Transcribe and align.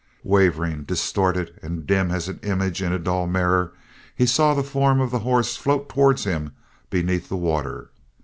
Wavering, 0.23 0.81
distorted, 0.85 1.59
and 1.61 1.85
dim 1.85 2.09
as 2.09 2.27
an 2.27 2.39
image 2.41 2.81
in 2.81 2.91
a 2.91 2.97
dull 2.97 3.27
mirror, 3.27 3.71
he 4.15 4.25
saw 4.25 4.55
the 4.55 4.63
form 4.63 4.99
of 4.99 5.11
the 5.11 5.19
horse 5.19 5.55
float 5.55 5.89
towards 5.89 6.23
him 6.23 6.53
beneath 6.89 7.29
the 7.29 7.37
water. 7.37 7.91